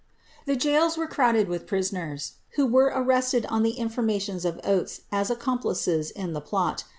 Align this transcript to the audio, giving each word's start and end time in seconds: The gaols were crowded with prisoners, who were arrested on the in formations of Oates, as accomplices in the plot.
The 0.47 0.55
gaols 0.55 0.97
were 0.97 1.05
crowded 1.05 1.47
with 1.47 1.67
prisoners, 1.67 2.37
who 2.55 2.65
were 2.65 2.87
arrested 2.91 3.45
on 3.49 3.61
the 3.61 3.77
in 3.77 3.87
formations 3.89 4.45
of 4.45 4.59
Oates, 4.63 5.01
as 5.11 5.29
accomplices 5.29 6.09
in 6.09 6.33
the 6.33 6.41
plot. 6.41 6.85